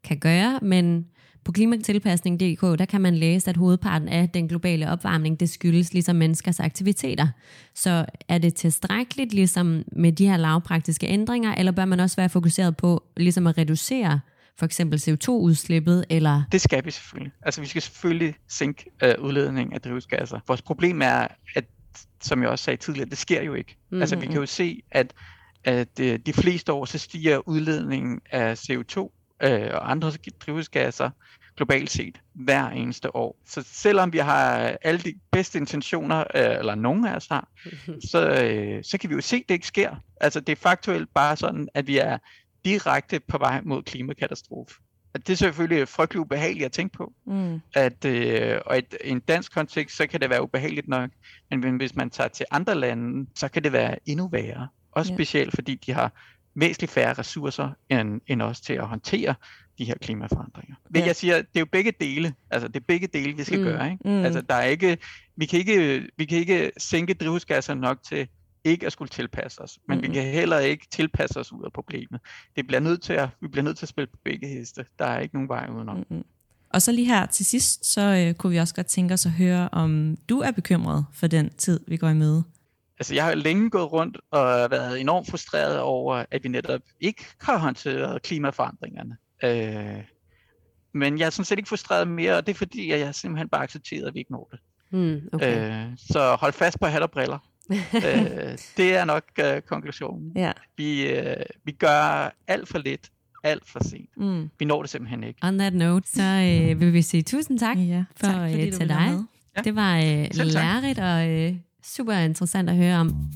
[0.05, 1.07] kan gøre, men
[1.45, 6.17] på klimatilpasning.dk, der kan man læse, at hovedparten af den globale opvarmning, det skyldes ligesom
[6.17, 7.29] menneskers aktiviteter.
[7.75, 12.29] Så er det tilstrækkeligt ligesom med de her lavpraktiske ændringer, eller bør man også være
[12.29, 14.21] fokuseret på ligesom at reducere
[14.59, 16.05] for eksempel CO2-udslippet?
[16.11, 16.43] Eller?
[16.53, 17.33] Det skal vi selvfølgelig.
[17.43, 20.40] Altså vi skal selvfølgelig sænke øh, udledning af drivhusgasser.
[20.47, 21.64] Vores problem er, at
[22.23, 23.77] som jeg også sagde tidligere, det sker jo ikke.
[23.79, 24.03] Mm-hmm.
[24.03, 25.12] Altså vi kan jo se, at,
[25.64, 28.99] at øh, de fleste år, så stiger udledningen af CO2
[29.43, 31.11] øh, og andre drivhusgasser
[31.57, 33.37] globalt set hver eneste år.
[33.47, 37.49] Så selvom vi har alle de bedste intentioner, øh, eller nogen af os har,
[38.11, 39.97] så, øh, så kan vi jo se, at det ikke sker.
[40.21, 42.19] Altså det er faktuelt bare sådan, at vi er
[42.64, 44.74] direkte på vej mod klimakatastrofe.
[45.14, 47.12] At det er selvfølgelig frygtelig ubehageligt at tænke på.
[47.27, 47.61] Mm.
[47.74, 51.11] At, øh, og i en dansk kontekst, så kan det være ubehageligt nok.
[51.50, 54.68] Men hvis man tager til andre lande, så kan det være endnu værre.
[54.92, 55.16] Også ja.
[55.16, 56.12] specielt fordi de har
[56.55, 59.35] væsentligt færre ressourcer end, end os til at håndtere
[59.79, 60.74] de her klimaforandringer.
[60.90, 61.07] Men ja.
[61.07, 62.35] jeg siger, det er jo begge dele.
[62.50, 63.64] Altså, det er begge dele, vi skal mm.
[63.64, 63.90] gøre.
[63.92, 64.09] Ikke?
[64.09, 64.24] Mm.
[64.24, 64.98] Altså, der er ikke,
[65.37, 68.29] vi, kan ikke, vi kan ikke sænke drivhusgasser nok til
[68.64, 70.12] ikke at skulle tilpasse os, men mm-hmm.
[70.12, 72.20] vi kan heller ikke tilpasse os ud af problemet.
[72.57, 74.85] Det bliver nødt til at, vi bliver nødt til at spille på begge heste.
[74.98, 75.96] Der er ikke nogen vej udenom.
[75.96, 76.24] Mm-hmm.
[76.70, 79.33] Og så lige her til sidst, så øh, kunne vi også godt tænke os at
[79.33, 82.44] høre, om du er bekymret for den tid, vi går i møde.
[82.98, 87.24] Altså, jeg har længe gået rundt og været enormt frustreret over, at vi netop ikke
[87.40, 89.16] har håndteret klimaforandringerne.
[89.44, 90.05] Øh,
[90.94, 93.48] men jeg er sådan set ikke frustreret mere, og det er fordi, at jeg simpelthen
[93.48, 94.61] bare accepteret, at vi ikke når det.
[94.90, 95.87] Mm, okay.
[95.87, 97.38] øh, så hold fast på hat og briller
[97.70, 100.33] øh, det er nok øh, konklusionen.
[100.37, 100.53] Ja.
[100.77, 103.11] Vi, øh, vi gør alt for lidt,
[103.44, 104.11] alt for sent.
[104.16, 104.50] Mm.
[104.59, 105.40] Vi når det simpelthen ikke.
[105.42, 108.72] On that note, så øh, vil vi sige tusind tak ja, for tak, fordi øh,
[108.72, 109.18] til dig.
[109.57, 109.62] Ja.
[109.62, 113.31] Det var øh, lærerigt og øh, super interessant at høre om.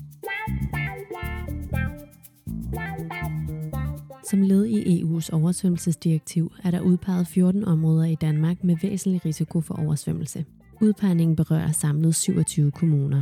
[4.29, 9.61] Som led i EU's oversvømmelsesdirektiv er der udpeget 14 områder i Danmark med væsentlig risiko
[9.61, 10.45] for oversvømmelse.
[10.81, 13.21] Udpegningen berører samlet 27 kommuner.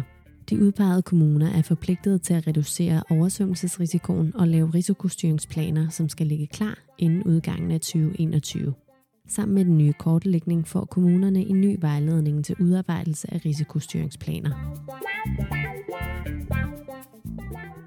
[0.49, 6.47] De udpegede kommuner er forpligtet til at reducere oversvømmelsesrisikoen og lave risikostyringsplaner, som skal ligge
[6.47, 8.73] klar inden udgangen af 2021.
[9.29, 14.51] Sammen med den nye kortlægning får kommunerne en ny vejledning til udarbejdelse af risikostyringsplaner.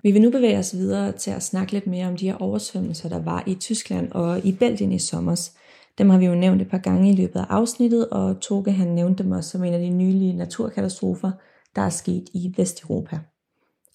[0.02, 3.08] Vi vil nu bevæge os videre til at snakke lidt mere om de her oversvømmelser,
[3.08, 5.50] der var i Tyskland og i Belgien i sommer.
[5.98, 8.88] Dem har vi jo nævnt et par gange i løbet af afsnittet, og Toge han
[8.88, 11.30] nævnte dem også som en af de nylige naturkatastrofer,
[11.76, 13.18] der er sket i Vesteuropa.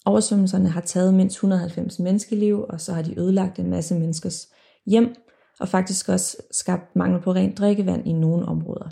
[0.06, 4.48] Oversvømmelserne har taget mindst 190 menneskeliv, og så har de ødelagt en masse menneskers
[4.86, 5.14] hjem,
[5.60, 8.88] og faktisk også skabt mangel på rent drikkevand i nogle områder.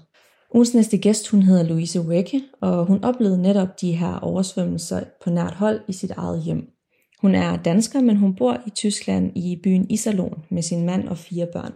[0.54, 5.30] Ugens næste gæst, hun hedder Louise Wecke, og hun oplevede netop de her oversvømmelser på
[5.30, 6.70] nært hold i sit eget hjem.
[7.20, 11.18] Hun er dansker, men hun bor i Tyskland i byen Iserlohn med sin mand og
[11.18, 11.72] fire børn.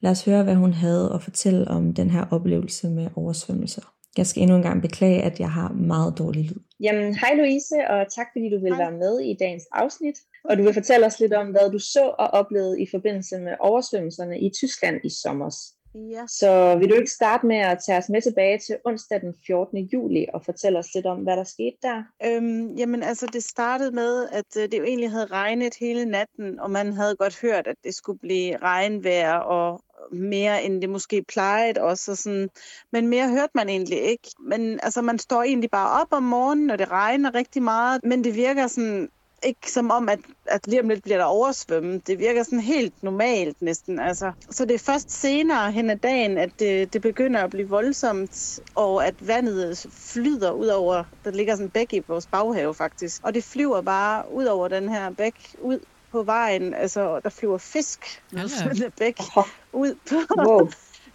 [0.00, 3.82] Lad os høre, hvad hun havde at fortælle om den her oplevelse med oversvømmelser.
[4.18, 6.60] Jeg skal endnu en gang beklage, at jeg har meget dårlig lyd.
[6.80, 8.82] Jamen, hej Louise, og tak fordi du vil hej.
[8.84, 10.18] være med i dagens afsnit.
[10.44, 13.54] Og du vil fortælle os lidt om, hvad du så og oplevede i forbindelse med
[13.60, 15.50] oversvømmelserne i Tyskland i sommer.
[15.94, 16.26] Ja.
[16.26, 19.78] Så vil du ikke starte med at tage os med tilbage til onsdag den 14.
[19.78, 22.02] juli og fortælle os lidt om, hvad der skete der?
[22.26, 26.60] Øhm, jamen altså, det startede med, at øh, det jo egentlig havde regnet hele natten,
[26.60, 29.80] og man havde godt hørt, at det skulle blive regnvejr og,
[30.12, 32.10] mere, end det måske plejede også.
[32.10, 32.48] Og sådan.
[32.92, 34.30] Men mere hørte man egentlig ikke.
[34.38, 38.24] Men altså, man står egentlig bare op om morgenen, når det regner rigtig meget, men
[38.24, 39.08] det virker sådan
[39.44, 42.06] ikke som om, at, at lige om lidt bliver der oversvømmet.
[42.06, 44.00] Det virker sådan helt normalt næsten.
[44.00, 44.32] Altså.
[44.50, 48.60] Så det er først senere hen ad dagen, at det, det begynder at blive voldsomt,
[48.74, 53.20] og at vandet flyder ud over, der ligger sådan en bæk i vores baghave faktisk,
[53.24, 55.78] og det flyver bare ud over den her bæk, ud
[56.10, 58.40] på vejen, altså der flyver fisk ja.
[58.98, 59.18] bæk
[59.72, 60.14] ud på,
[60.48, 60.68] wow.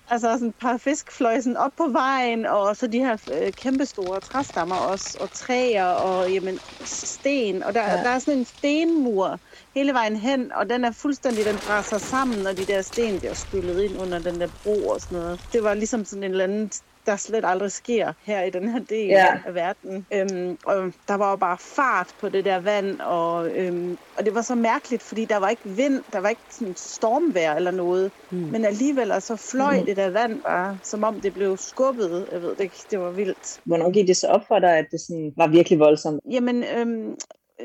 [0.10, 3.54] Altså sådan et par fisk fløj sådan op på vejen, og så de her øh,
[3.54, 8.04] kæmpestore træstammer også, og træer og jamen, sten, og der, ja.
[8.04, 9.38] der er sådan en stenmur
[9.76, 13.34] hele vejen hen, og den er fuldstændig, den brænder sammen, når de der sten bliver
[13.34, 15.40] skyllet ind under den der bro og sådan noget.
[15.54, 16.72] Det var ligesom sådan en eller anden
[17.10, 19.38] der slet aldrig sker her i den her del ja.
[19.46, 20.06] af verden.
[20.14, 24.36] Øhm, og der var jo bare fart på det der vand, og, øhm, og det
[24.36, 28.12] var så mærkeligt, fordi der var ikke vind, der var ikke sådan stormvejr eller noget,
[28.32, 28.38] mm.
[28.38, 29.86] men alligevel så fløj mm.
[29.86, 32.28] det der vand bare, som om det blev skubbet.
[32.32, 33.60] Jeg ved det ikke, det var vildt.
[33.66, 36.22] Hvornår gik det så op for dig, at det sådan var virkelig voldsomt?
[36.32, 37.16] Jamen, øhm,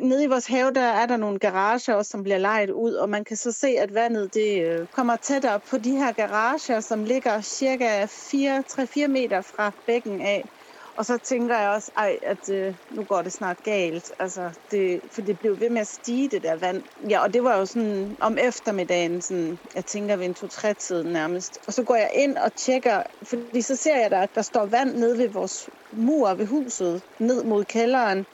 [0.02, 3.24] nede i vores have, der er der nogle garager som bliver lejet ud, og man
[3.24, 7.40] kan så se, at vandet det øh, kommer tættere på de her garager, som ligger
[7.40, 10.50] cirka 3-4 meter fra bækken af.
[10.96, 14.12] Og så tænker jeg også, ej, at øh, nu går det snart galt.
[14.18, 16.84] Altså, det, for det blev ved med at stige, det der vand.
[17.10, 21.04] Ja, og det var jo sådan om eftermiddagen, sådan, jeg tænker ved en to-tre tid
[21.04, 21.58] nærmest.
[21.66, 24.90] Og så går jeg ind og tjekker, fordi så ser jeg, at der står vand
[24.94, 28.26] nede ved vores mur ved huset, ned mod kælderen.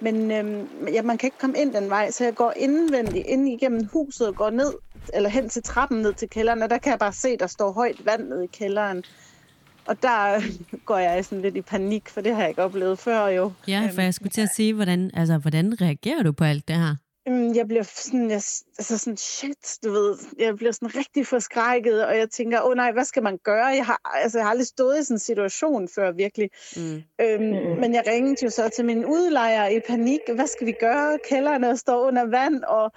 [0.00, 3.48] Men øhm, ja, man kan ikke komme ind den vej, så jeg går indvendigt ind
[3.48, 4.72] igennem huset og går ned,
[5.14, 7.72] eller hen til trappen ned til kælderen, og der kan jeg bare se, der står
[7.72, 9.04] højt vand nede i kælderen.
[9.86, 10.40] Og der
[10.86, 13.52] går jeg sådan lidt i panik, for det har jeg ikke oplevet før jo.
[13.68, 16.76] Ja, for jeg skulle til at sige, hvordan, altså, hvordan reagerer du på alt det
[16.76, 16.96] her?
[17.26, 18.42] Jeg bliver sådan, jeg,
[18.78, 22.74] altså sådan, shit, du ved, jeg bliver sådan rigtig forskrækket, og jeg tænker, åh oh,
[22.74, 23.66] nej, hvad skal man gøre?
[23.66, 26.50] Jeg har, altså, jeg har aldrig stået i sådan en situation før, virkelig.
[26.76, 27.02] Mm.
[27.20, 27.80] Øhm, mm.
[27.80, 31.18] Men jeg ringede jo så til min udlejer i panik, hvad skal vi gøre?
[31.28, 32.92] Kælderne står under vand, og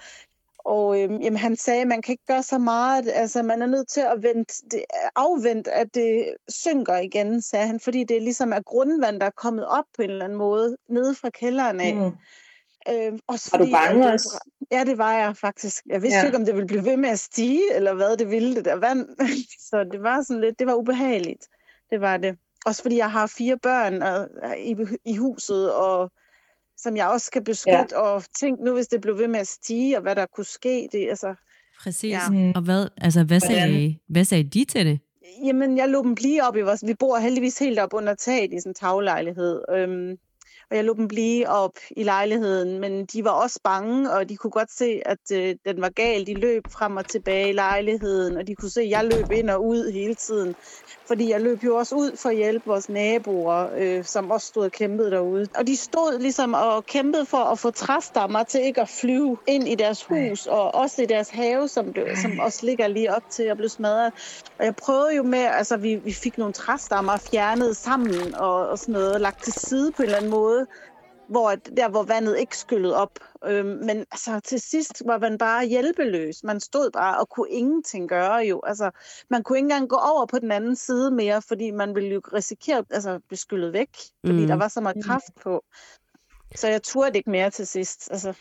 [0.65, 3.11] og øhm, jamen, han sagde, at man kan ikke gøre så meget.
[3.13, 4.83] Altså, man er nødt til at vente, det,
[5.15, 9.67] afvente, at det synker igen, sagde han, fordi det ligesom er grundvand, der er kommet
[9.67, 11.95] op på en eller anden måde, nede fra kælderen af.
[11.95, 12.11] Mm.
[12.89, 14.39] Øh, også var fordi, du bange det, også?
[14.71, 15.83] Ja, det var jeg faktisk.
[15.85, 16.25] Jeg vidste ja.
[16.25, 18.75] ikke, om det ville blive ved med at stige, eller hvad det ville, det der
[18.75, 19.07] vand.
[19.69, 21.47] så det var sådan lidt, det var ubehageligt.
[21.89, 22.37] Det var det.
[22.65, 26.11] Også fordi jeg har fire børn og, i, i huset, og
[26.77, 27.99] som jeg også skal beskytte, ja.
[27.99, 30.89] og tænk nu, hvis det blev ved med at stige, og hvad der kunne ske.
[30.91, 31.35] Det, altså,
[31.83, 32.11] Præcis.
[32.11, 32.51] Ja.
[32.55, 34.99] Og hvad, altså, hvad, sagde, hvad sagde de til det?
[35.45, 36.83] Jamen, jeg lå dem blive op i vores...
[36.87, 39.61] Vi bor heldigvis helt op under taget i sådan en taglejlighed.
[39.69, 40.17] Øhm,
[40.73, 44.37] og jeg lå dem blive op i lejligheden, men de var også bange, og de
[44.37, 46.27] kunne godt se, at øh, den var gal.
[46.27, 49.49] De løb frem og tilbage i lejligheden, og de kunne se, at jeg løb ind
[49.49, 50.55] og ud hele tiden.
[51.07, 54.65] Fordi jeg løb jo også ud for at hjælpe vores naboer, øh, som også stod
[54.65, 55.47] og kæmpede derude.
[55.55, 59.67] Og de stod ligesom og kæmpede for at få træstammer til ikke at flyve ind
[59.67, 63.23] i deres hus, og også i deres have, som, blev, som også ligger lige op
[63.29, 64.13] til at blive smadret.
[64.59, 68.79] Og jeg prøvede jo med, altså vi, vi fik nogle træstammer fjernet sammen og, og
[68.79, 70.62] sådan noget, lagt til side på en eller anden måde,
[71.27, 73.19] hvor der hvor vandet ikke skyllede op.
[73.45, 76.43] Øhm, men altså, til sidst var man bare hjælpeløs.
[76.43, 78.61] Man stod bare og kunne ingenting gøre jo.
[78.63, 78.91] Altså,
[79.29, 82.21] man kunne ikke engang gå over på den anden side mere, fordi man ville jo
[82.33, 83.89] risikere altså, at blive skyllet væk,
[84.25, 84.47] fordi mm.
[84.47, 85.63] der var så meget kraft på.
[86.55, 88.11] Så jeg turde ikke mere til sidst.
[88.11, 88.33] Altså.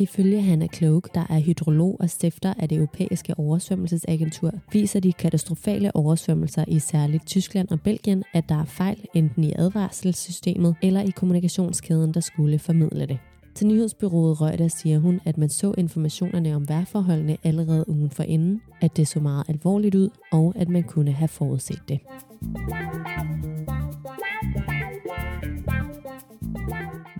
[0.00, 5.96] Ifølge Hannah Cloak, der er hydrolog og stifter af det europæiske oversvømmelsesagentur, viser de katastrofale
[5.96, 11.10] oversvømmelser i særligt Tyskland og Belgien, at der er fejl enten i advarselssystemet eller i
[11.10, 13.18] kommunikationskæden, der skulle formidle det.
[13.54, 18.60] Til nyhedsbyrået Reuters siger hun, at man så informationerne om vejrforholdene allerede ugen for inden,
[18.80, 22.00] at det så meget alvorligt ud, og at man kunne have forudset det.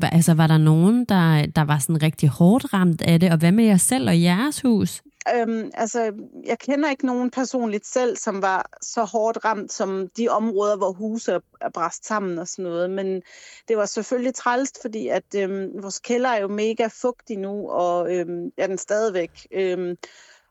[0.08, 3.32] Altså, var der nogen, der, der var sådan rigtig hårdt ramt af det?
[3.32, 5.02] Og hvad med jer selv og jeres hus?
[5.36, 6.12] Øhm, altså,
[6.46, 10.92] jeg kender ikke nogen personligt selv, som var så hårdt ramt som de områder, hvor
[10.92, 12.90] huse er bræst sammen og sådan noget.
[12.90, 13.22] Men
[13.68, 18.14] det var selvfølgelig trælst, fordi at øhm, vores kælder er jo mega fugtig nu, og
[18.14, 19.46] øhm, er den stadigvæk.
[19.52, 19.96] Øhm,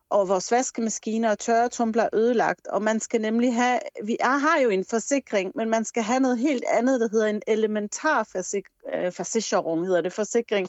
[0.09, 2.67] og vores vaskemaskiner og tørretumbler er ødelagt.
[2.67, 6.19] Og man skal nemlig have, vi er, har jo en forsikring, men man skal have
[6.19, 10.67] noget helt andet, der hedder en elementar forsikring, hedder det, forsikring.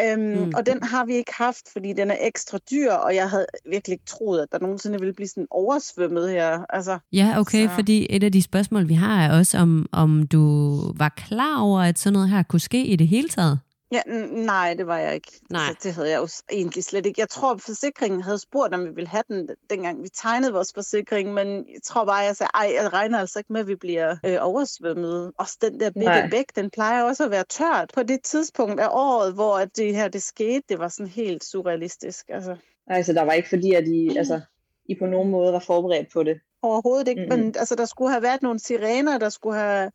[0.00, 0.52] Øhm, mm.
[0.56, 3.92] Og den har vi ikke haft, fordi den er ekstra dyr, og jeg havde virkelig
[3.92, 6.60] ikke troet, at der nogensinde ville blive sådan oversvømmet her.
[6.68, 7.74] Altså, ja, okay, så.
[7.74, 11.80] fordi et af de spørgsmål, vi har, er også, om, om du var klar over,
[11.80, 13.58] at sådan noget her kunne ske i det hele taget?
[13.92, 15.40] Ja, nej, det var jeg ikke.
[15.50, 15.62] Nej.
[15.68, 17.20] Altså, det havde jeg jo egentlig slet ikke.
[17.20, 21.34] Jeg tror, forsikringen havde spurgt, om vi ville have den, dengang vi tegnede vores forsikring,
[21.34, 24.16] men jeg tror bare, jeg sagde, ej, jeg regner altså ikke med, at vi bliver
[24.26, 25.32] øh, oversvømmet.
[25.38, 28.88] Også den der bitte bæk, den plejer også at være tørt på det tidspunkt af
[28.90, 30.62] året, hvor at det her det skete.
[30.68, 32.26] Det var sådan helt surrealistisk.
[32.28, 32.56] Altså.
[32.86, 34.40] Altså, der var ikke fordi, at I, altså,
[34.86, 36.40] I på nogen måde var forberedt på det.
[36.62, 37.38] Overhovedet ikke, mm-hmm.
[37.38, 39.90] men altså, der skulle have været nogle sirener, der skulle have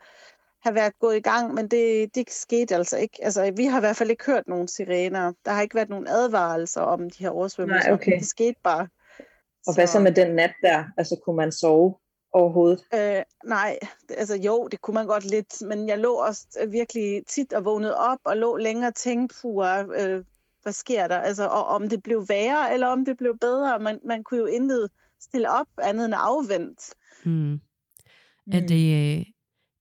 [0.63, 3.19] have været gået i gang, men det, det skete altså ikke.
[3.21, 5.33] Altså, vi har i hvert fald ikke hørt nogen sirener.
[5.45, 7.89] Der har ikke været nogen advarelser om de her oversvømmelser.
[7.89, 8.19] Nej, okay.
[8.19, 8.87] Det skete bare.
[9.67, 10.83] Og hvad så med den nat der?
[10.97, 11.95] Altså, kunne man sove
[12.33, 12.83] overhovedet?
[12.93, 17.53] Øh, nej, altså jo, det kunne man godt lidt, men jeg lå også virkelig tit
[17.53, 20.23] og vågnede op og lå længere og tænkte, øh,
[20.63, 21.17] hvad sker der?
[21.17, 23.79] Altså, og om det blev værre, eller om det blev bedre.
[23.79, 24.89] Man, man kunne jo intet
[25.21, 26.93] stille op andet end afvendt.
[27.23, 27.53] Hmm.
[28.53, 29.25] Er det,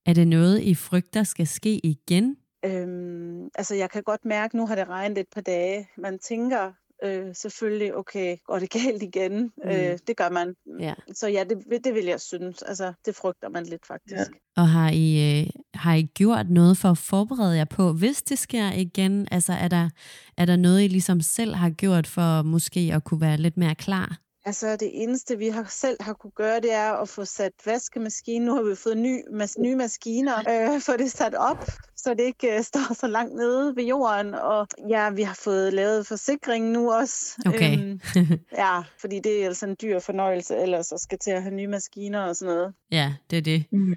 [0.06, 2.36] er det noget, I frygter skal ske igen?
[2.64, 5.88] Øhm, altså, jeg kan godt mærke, nu har det regnet et par dage.
[5.98, 6.72] Man tænker
[7.04, 9.42] øh, selvfølgelig, okay, går det galt igen?
[9.42, 9.70] Mm.
[9.70, 10.54] Øh, det gør man.
[10.80, 10.94] Ja.
[11.14, 12.62] Så ja, det, det vil jeg synes.
[12.62, 14.30] Altså, det frygter man lidt faktisk.
[14.56, 14.62] Ja.
[14.62, 18.38] Og har I, øh, har I gjort noget for at forberede jer på, hvis det
[18.38, 19.28] sker igen?
[19.30, 19.90] Altså, er der,
[20.36, 23.74] er der noget, I ligesom selv har gjort for måske at kunne være lidt mere
[23.74, 24.18] klar?
[24.46, 28.46] Altså det eneste, vi har selv har kunne gøre, det er at få sat vaskemaskinen.
[28.46, 32.20] Nu har vi fået ny, mas, nye maskiner, øh, få det sat op, så det
[32.20, 34.34] ikke øh, står så langt nede ved jorden.
[34.34, 37.42] Og ja, vi har fået lavet forsikring nu også.
[37.46, 37.78] Okay.
[37.78, 38.00] Øhm,
[38.62, 41.68] ja, fordi det er altså en dyr fornøjelse ellers at skal til at have nye
[41.68, 42.74] maskiner og sådan noget.
[42.92, 43.64] Ja, det er det.
[43.72, 43.94] Mm.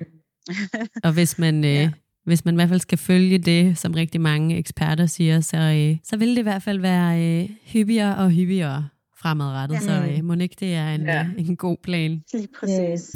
[1.06, 1.66] og hvis man...
[1.66, 1.92] Øh, ja.
[2.26, 5.98] Hvis man i hvert fald skal følge det, som rigtig mange eksperter siger, så, øh,
[6.04, 8.90] så vil det i hvert fald være øh, hyppigere og hyppigere
[9.22, 9.80] fremadrettet, ja.
[9.80, 11.22] så øh, må ikke det er en, ja.
[11.38, 12.24] øh, en god plan.
[12.34, 13.16] Lige præcis.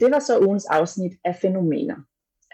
[0.00, 1.96] Det var så ugens afsnit af fænomener.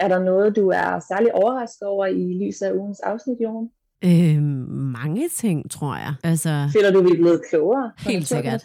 [0.00, 3.68] Er der noget, du er særlig overrasket over i lyset af ugens afsnit, Jon?
[4.04, 4.42] Øh,
[4.92, 6.14] mange ting, tror jeg.
[6.24, 7.92] Altså, Føler du, vi er blevet klogere?
[7.98, 8.64] Helt sikkert.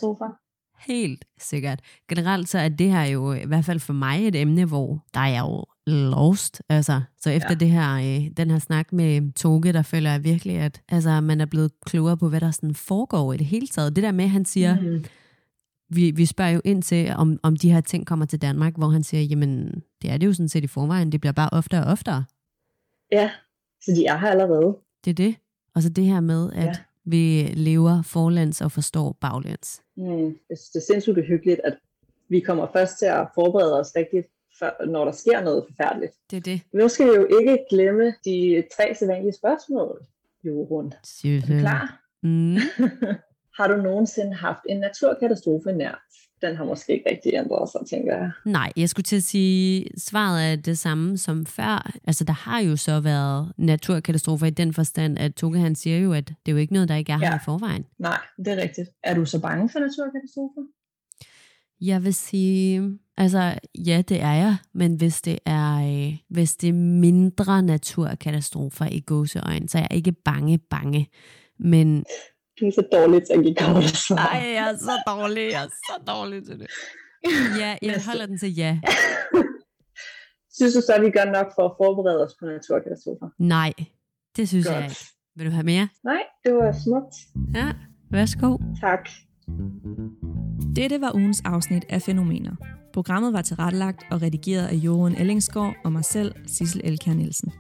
[0.88, 1.80] Helt sikkert.
[2.10, 5.20] Generelt så er det her jo i hvert fald for mig et emne, hvor der
[5.20, 6.62] er jo lost.
[6.70, 7.56] Altså, så efter ja.
[7.56, 11.42] det her, øh, den her snak med Toge, der føler jeg virkelig, at altså, man
[11.42, 13.96] er blevet klogere på, hvad der sådan foregår i det hele taget.
[13.96, 15.06] Det der med, at han siger, mm.
[15.90, 18.88] vi, vi spørger jo ind til, om, om de her ting kommer til Danmark, hvor
[18.88, 21.84] han siger, jamen, det er det jo sådan set i forvejen, det bliver bare oftere
[21.84, 22.26] og oftere.
[23.12, 23.32] Ja,
[23.82, 24.78] så de er her allerede.
[25.06, 25.36] Det er det.
[25.76, 26.76] Og så det her med, at ja.
[27.06, 29.82] vi lever forlands og forstår baglands.
[29.98, 30.38] Mm.
[30.50, 31.78] Det er sindssygt hyggeligt, at
[32.30, 34.28] vi kommer først til at forberede os rigtigt
[34.88, 36.14] når der sker noget forfærdeligt.
[36.32, 36.62] Det er det.
[36.74, 40.06] Nu skal vi jo ikke glemme de tre sædvanlige spørgsmål,
[40.44, 40.92] Jorund.
[41.24, 42.02] Er du klar?
[42.24, 42.58] Mm.
[43.58, 46.04] har du nogensinde haft en naturkatastrofe nær?
[46.42, 48.32] Den har måske ikke rigtig ændret sig, tænker jeg.
[48.46, 51.92] Nej, jeg skulle til at sige, svaret er det samme som før.
[52.08, 56.14] Altså, der har jo så været naturkatastrofer i den forstand, at Toge han siger jo,
[56.14, 57.30] at det er jo ikke noget, der ikke er ja.
[57.30, 57.86] her i forvejen.
[58.00, 58.90] Nej, det er rigtigt.
[59.04, 60.62] Er du så bange for naturkatastrofer?
[61.82, 66.70] Jeg vil sige, altså ja, det er jeg, men hvis det er, øh, hvis det
[66.70, 71.10] er mindre naturkatastrofer i gåseøjne, så er jeg ikke bange, bange.
[71.60, 72.06] Men...
[72.60, 75.68] Du er så dårlig til at give kort Nej, jeg er så dårlig, jeg er
[75.68, 76.68] så dårlig til det.
[77.60, 78.80] Ja, jeg holder den til ja.
[80.58, 83.28] synes du så, at vi gør nok for at forberede os på naturkatastrofer?
[83.40, 83.74] Nej,
[84.36, 84.76] det synes Godt.
[84.76, 84.96] jeg ikke.
[85.36, 85.88] Vil du have mere?
[86.04, 87.16] Nej, det var smukt.
[87.56, 87.72] Ja,
[88.12, 88.58] værsgo.
[88.82, 89.10] Tak.
[90.76, 92.56] Dette var ugens afsnit af Fænomener.
[92.94, 97.52] Programmet var tilrettelagt og redigeret af Jorgen Ellingsgaard og mig selv, Sissel Elkær Nielsen.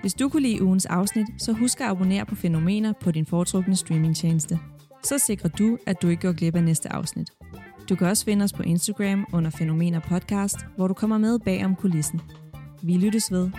[0.00, 3.76] Hvis du kunne lide ugens afsnit, så husk at abonnere på Fænomener på din foretrukne
[3.76, 4.58] streamingtjeneste.
[5.04, 7.30] Så sikrer du, at du ikke går glip af næste afsnit.
[7.88, 11.64] Du kan også finde os på Instagram under Fænomener Podcast, hvor du kommer med bag
[11.64, 12.20] om kulissen.
[12.82, 13.50] Vi lyttes ved.